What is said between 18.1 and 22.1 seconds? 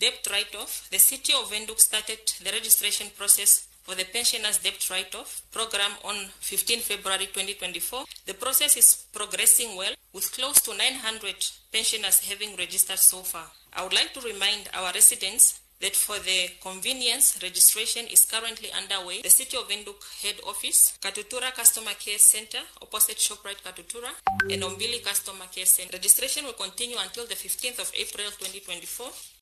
currently underway. The City of Windhoek Head Office, Katutura Customer